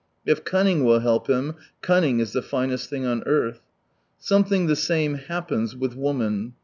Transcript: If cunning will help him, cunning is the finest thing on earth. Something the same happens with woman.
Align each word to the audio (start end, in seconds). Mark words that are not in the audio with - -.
If 0.25 0.43
cunning 0.43 0.83
will 0.83 1.01
help 1.01 1.27
him, 1.29 1.53
cunning 1.83 2.19
is 2.21 2.31
the 2.31 2.41
finest 2.41 2.89
thing 2.89 3.05
on 3.05 3.21
earth. 3.27 3.61
Something 4.17 4.65
the 4.65 4.75
same 4.75 5.13
happens 5.13 5.75
with 5.75 5.93
woman. 5.93 6.53